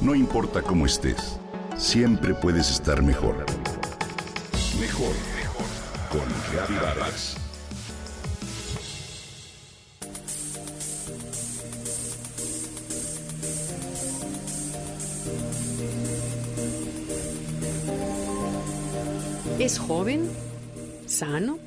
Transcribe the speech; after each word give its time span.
No 0.00 0.14
importa 0.14 0.62
cómo 0.62 0.86
estés, 0.86 1.38
siempre 1.76 2.32
puedes 2.32 2.70
estar 2.70 3.02
mejor. 3.02 3.44
Mejor, 4.80 5.12
mejor. 5.36 5.66
Con 6.10 6.26
Reavivadas. 6.54 7.36
Es 19.58 19.78
joven, 19.78 20.30
sano, 21.04 21.58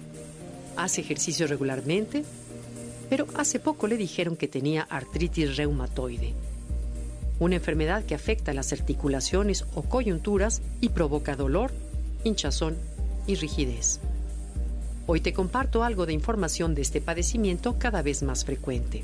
hace 0.75 1.02
ejercicio 1.02 1.45
regularmente, 1.45 2.23
pero 3.11 3.27
hace 3.36 3.59
poco 3.59 3.86
le 3.86 3.95
dijeron 3.95 4.36
que 4.36 4.47
tenía 4.47 4.81
artritis 4.81 5.55
reumatoide, 5.55 6.34
una 7.44 7.55
enfermedad 7.55 8.05
que 8.05 8.16
afecta 8.16 8.54
las 8.54 8.71
articulaciones 8.71 9.65
o 9.75 9.83
coyunturas 9.83 10.61
y 10.79 10.89
provoca 10.89 11.36
dolor, 11.36 11.71
hinchazón 12.24 12.78
y 13.28 13.36
rigidez. 13.36 14.00
Hoy 15.07 15.19
te 15.19 15.33
comparto 15.33 15.83
algo 15.83 16.06
de 16.06 16.14
información 16.14 16.74
de 16.74 16.82
este 16.82 17.02
padecimiento 17.02 17.78
cada 17.78 18.02
vez 18.02 18.24
más 18.24 18.46
frecuente. 18.46 19.04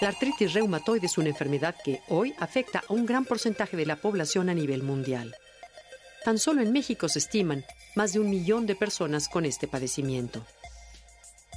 La 0.00 0.08
artritis 0.08 0.54
reumatoide 0.54 1.06
es 1.06 1.18
una 1.18 1.28
enfermedad 1.28 1.74
que 1.84 2.00
hoy 2.08 2.32
afecta 2.38 2.84
a 2.88 2.92
un 2.92 3.04
gran 3.04 3.24
porcentaje 3.24 3.76
de 3.76 3.84
la 3.84 3.96
población 3.96 4.48
a 4.48 4.54
nivel 4.54 4.82
mundial. 4.82 5.34
Tan 6.24 6.38
solo 6.38 6.62
en 6.62 6.72
México 6.72 7.08
se 7.08 7.18
estiman 7.18 7.64
más 7.94 8.12
de 8.12 8.20
un 8.20 8.30
millón 8.30 8.66
de 8.66 8.76
personas 8.76 9.28
con 9.28 9.44
este 9.44 9.66
padecimiento. 9.66 10.44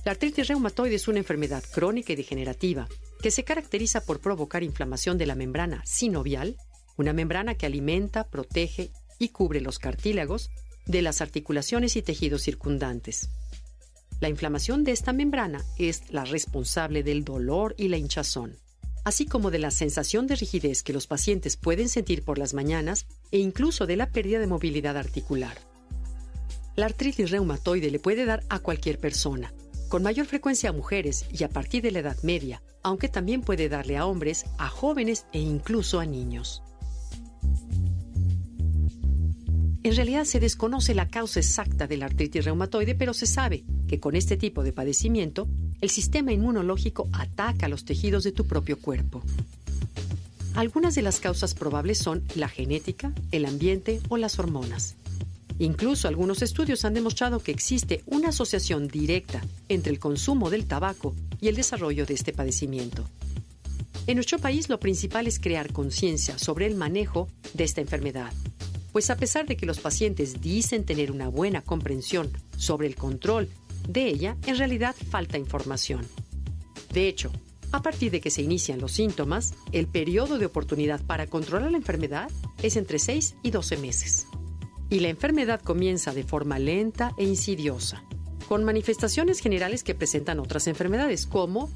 La 0.03 0.11
artritis 0.11 0.47
reumatoide 0.47 0.95
es 0.95 1.07
una 1.07 1.19
enfermedad 1.19 1.63
crónica 1.71 2.13
y 2.13 2.15
degenerativa 2.15 2.87
que 3.21 3.31
se 3.31 3.43
caracteriza 3.43 4.01
por 4.01 4.19
provocar 4.19 4.63
inflamación 4.63 5.17
de 5.17 5.27
la 5.27 5.35
membrana 5.35 5.83
sinovial, 5.85 6.57
una 6.97 7.13
membrana 7.13 7.55
que 7.55 7.67
alimenta, 7.67 8.27
protege 8.27 8.91
y 9.19 9.29
cubre 9.29 9.61
los 9.61 9.77
cartílagos 9.77 10.49
de 10.85 11.01
las 11.01 11.21
articulaciones 11.21 11.95
y 11.95 12.01
tejidos 12.01 12.41
circundantes. 12.41 13.29
La 14.19 14.29
inflamación 14.29 14.83
de 14.83 14.91
esta 14.91 15.13
membrana 15.13 15.63
es 15.77 16.11
la 16.11 16.25
responsable 16.25 17.03
del 17.03 17.23
dolor 17.23 17.75
y 17.77 17.87
la 17.89 17.97
hinchazón 17.97 18.57
así 19.03 19.25
como 19.25 19.51
de 19.51 19.59
la 19.59 19.71
sensación 19.71 20.27
de 20.27 20.35
rigidez 20.35 20.83
que 20.83 20.93
los 20.93 21.07
pacientes 21.07 21.57
pueden 21.57 21.89
sentir 21.89 22.23
por 22.23 22.37
las 22.37 22.53
mañanas 22.53 23.07
e 23.31 23.39
incluso 23.39 23.87
de 23.87 23.95
la 23.95 24.09
pérdida 24.09 24.39
de 24.39 24.47
movilidad 24.47 24.97
articular. 24.97 25.57
La 26.75 26.85
artritis 26.85 27.31
reumatoide 27.31 27.91
le 27.91 27.99
puede 27.99 28.25
dar 28.25 28.43
a 28.49 28.59
cualquier 28.59 28.99
persona, 28.99 29.53
con 29.91 30.03
mayor 30.03 30.25
frecuencia 30.25 30.69
a 30.69 30.73
mujeres 30.73 31.25
y 31.33 31.43
a 31.43 31.49
partir 31.49 31.83
de 31.83 31.91
la 31.91 31.99
edad 31.99 32.15
media, 32.23 32.63
aunque 32.81 33.09
también 33.09 33.41
puede 33.41 33.67
darle 33.67 33.97
a 33.97 34.05
hombres, 34.05 34.45
a 34.57 34.69
jóvenes 34.69 35.25
e 35.33 35.39
incluso 35.39 35.99
a 35.99 36.05
niños. 36.05 36.63
En 39.83 39.93
realidad 39.93 40.23
se 40.23 40.39
desconoce 40.39 40.95
la 40.95 41.09
causa 41.09 41.41
exacta 41.41 41.87
de 41.87 41.97
la 41.97 42.05
artritis 42.05 42.45
reumatoide, 42.45 42.95
pero 42.95 43.13
se 43.13 43.25
sabe 43.25 43.65
que 43.89 43.99
con 43.99 44.15
este 44.15 44.37
tipo 44.37 44.63
de 44.63 44.71
padecimiento, 44.71 45.49
el 45.81 45.89
sistema 45.89 46.31
inmunológico 46.31 47.09
ataca 47.11 47.67
los 47.67 47.83
tejidos 47.83 48.23
de 48.23 48.31
tu 48.31 48.47
propio 48.47 48.79
cuerpo. 48.79 49.21
Algunas 50.55 50.95
de 50.95 51.01
las 51.01 51.19
causas 51.19 51.53
probables 51.53 51.97
son 51.97 52.23
la 52.35 52.47
genética, 52.47 53.11
el 53.33 53.45
ambiente 53.45 53.99
o 54.07 54.15
las 54.15 54.39
hormonas. 54.39 54.95
Incluso 55.61 56.07
algunos 56.07 56.41
estudios 56.41 56.85
han 56.85 56.93
demostrado 56.93 57.39
que 57.39 57.51
existe 57.51 58.01
una 58.07 58.29
asociación 58.29 58.87
directa 58.87 59.41
entre 59.69 59.91
el 59.91 59.99
consumo 59.99 60.49
del 60.49 60.65
tabaco 60.65 61.15
y 61.39 61.49
el 61.49 61.55
desarrollo 61.55 62.05
de 62.05 62.15
este 62.15 62.33
padecimiento. 62.33 63.05
En 64.07 64.15
nuestro 64.15 64.39
país 64.39 64.69
lo 64.69 64.79
principal 64.79 65.27
es 65.27 65.39
crear 65.39 65.71
conciencia 65.71 66.39
sobre 66.39 66.65
el 66.65 66.75
manejo 66.75 67.27
de 67.53 67.63
esta 67.63 67.79
enfermedad 67.79 68.33
pues 68.91 69.09
a 69.09 69.15
pesar 69.15 69.45
de 69.45 69.55
que 69.55 69.65
los 69.65 69.79
pacientes 69.79 70.41
dicen 70.41 70.83
tener 70.83 71.11
una 71.11 71.29
buena 71.29 71.61
comprensión 71.61 72.29
sobre 72.57 72.87
el 72.87 72.95
control 72.95 73.49
de 73.87 74.07
ella, 74.07 74.37
en 74.45 74.57
realidad 74.57 74.95
falta 75.09 75.37
información. 75.37 76.05
De 76.93 77.07
hecho, 77.07 77.31
a 77.71 77.81
partir 77.81 78.11
de 78.11 78.19
que 78.19 78.31
se 78.31 78.41
inician 78.41 78.81
los 78.81 78.91
síntomas, 78.91 79.53
el 79.71 79.87
periodo 79.87 80.37
de 80.37 80.45
oportunidad 80.45 81.01
para 81.01 81.27
controlar 81.27 81.71
la 81.71 81.77
enfermedad 81.77 82.29
es 82.61 82.75
entre 82.75 82.99
6 82.99 83.35
y 83.43 83.51
12 83.51 83.77
meses. 83.77 84.27
Y 84.91 84.99
la 84.99 85.07
enfermedad 85.07 85.61
comienza 85.61 86.13
de 86.13 86.25
forma 86.25 86.59
lenta 86.59 87.13
e 87.17 87.23
insidiosa, 87.23 88.03
con 88.49 88.65
manifestaciones 88.65 89.39
generales 89.39 89.85
que 89.85 89.95
presentan 89.95 90.41
otras 90.41 90.67
enfermedades 90.67 91.25
como 91.25 91.69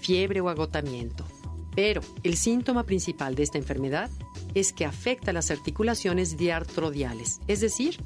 fiebre 0.00 0.40
o 0.40 0.48
agotamiento. 0.48 1.26
Pero 1.74 2.00
el 2.22 2.36
síntoma 2.36 2.84
principal 2.84 3.34
de 3.34 3.42
esta 3.42 3.58
enfermedad 3.58 4.08
es 4.54 4.72
que 4.72 4.84
afecta 4.84 5.32
las 5.32 5.50
articulaciones 5.50 6.36
diartrodiales, 6.36 7.40
es 7.48 7.60
decir, 7.60 7.96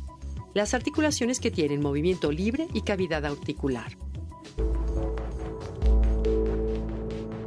las 0.55 0.73
articulaciones 0.73 1.41
que 1.41 1.51
tienen 1.51 1.83
movimiento 1.83 2.33
libre 2.33 2.67
y 2.73 2.81
cavidad 2.81 3.27
articular. 3.27 3.99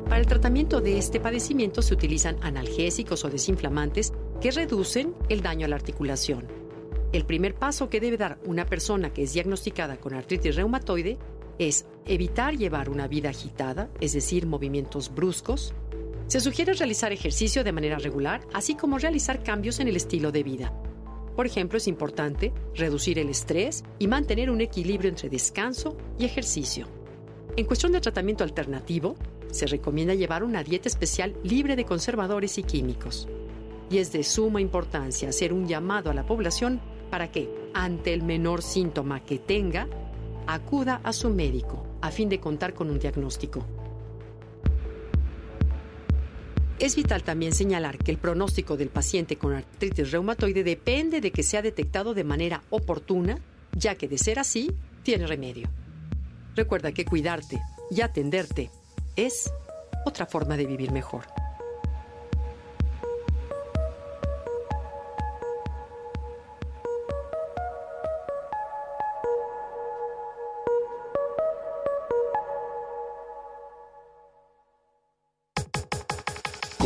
Para 0.05 0.19
el 0.19 0.27
tratamiento 0.27 0.81
de 0.81 0.99
este 0.99 1.19
padecimiento 1.19 1.81
se 1.81 1.95
utilizan 1.95 2.37
analgésicos 2.43 3.25
o 3.25 3.29
desinflamantes 3.29 4.13
que 4.39 4.51
reducen 4.51 5.15
el 5.29 5.41
daño 5.41 5.65
a 5.65 5.69
la 5.69 5.77
articulación. 5.77 6.56
El 7.13 7.25
primer 7.25 7.55
paso 7.55 7.89
que 7.89 7.99
debe 7.99 8.17
dar 8.17 8.37
una 8.45 8.65
persona 8.65 9.13
que 9.13 9.23
es 9.23 9.33
diagnosticada 9.33 9.97
con 9.97 10.13
artritis 10.13 10.55
reumatoide 10.55 11.17
es 11.57 11.85
evitar 12.05 12.57
llevar 12.57 12.89
una 12.89 13.07
vida 13.07 13.29
agitada, 13.29 13.89
es 13.99 14.13
decir, 14.13 14.45
movimientos 14.45 15.13
bruscos, 15.13 15.73
se 16.27 16.41
sugiere 16.41 16.73
realizar 16.73 17.13
ejercicio 17.13 17.63
de 17.63 17.71
manera 17.71 17.97
regular, 17.97 18.41
así 18.53 18.75
como 18.75 18.97
realizar 18.97 19.43
cambios 19.43 19.79
en 19.79 19.87
el 19.87 19.95
estilo 19.95 20.31
de 20.33 20.43
vida. 20.43 20.73
Por 21.37 21.45
ejemplo, 21.45 21.77
es 21.77 21.87
importante 21.87 22.51
reducir 22.75 23.17
el 23.19 23.29
estrés 23.29 23.85
y 23.97 24.07
mantener 24.07 24.49
un 24.49 24.59
equilibrio 24.59 25.09
entre 25.09 25.29
descanso 25.29 25.95
y 26.19 26.25
ejercicio. 26.25 26.87
En 27.55 27.65
cuestión 27.65 27.93
de 27.93 28.01
tratamiento 28.01 28.43
alternativo, 28.43 29.15
se 29.51 29.67
recomienda 29.67 30.15
llevar 30.15 30.43
una 30.43 30.63
dieta 30.63 30.89
especial 30.89 31.35
libre 31.43 31.77
de 31.77 31.85
conservadores 31.85 32.57
y 32.57 32.63
químicos. 32.63 33.29
Y 33.89 33.99
es 33.99 34.11
de 34.11 34.23
suma 34.23 34.59
importancia 34.59 35.29
hacer 35.29 35.53
un 35.53 35.65
llamado 35.67 36.11
a 36.11 36.13
la 36.13 36.25
población 36.25 36.81
para 37.09 37.31
que, 37.31 37.49
ante 37.73 38.13
el 38.13 38.23
menor 38.23 38.61
síntoma 38.61 39.23
que 39.23 39.39
tenga, 39.39 39.87
acuda 40.45 41.01
a 41.03 41.13
su 41.13 41.29
médico 41.29 41.85
a 42.01 42.11
fin 42.11 42.29
de 42.29 42.39
contar 42.39 42.73
con 42.73 42.89
un 42.89 42.99
diagnóstico. 42.99 43.65
Es 46.79 46.95
vital 46.95 47.23
también 47.23 47.53
señalar 47.53 47.97
que 47.97 48.11
el 48.11 48.17
pronóstico 48.17 48.77
del 48.77 48.89
paciente 48.89 49.37
con 49.37 49.53
artritis 49.53 50.11
reumatoide 50.11 50.63
depende 50.63 51.21
de 51.21 51.31
que 51.31 51.41
sea 51.41 51.63
detectado 51.63 52.13
de 52.13 52.23
manera 52.23 52.61
oportuna, 52.69 53.39
ya 53.71 53.95
que 53.95 54.07
de 54.07 54.19
ser 54.19 54.37
así, 54.37 54.71
tiene 55.01 55.25
remedio. 55.25 55.69
Recuerda 56.55 56.91
que 56.91 57.05
cuidarte 57.05 57.59
y 57.89 58.01
atenderte 58.01 58.69
es 59.15 59.51
otra 60.05 60.27
forma 60.27 60.55
de 60.55 60.67
vivir 60.67 60.91
mejor. 60.91 61.25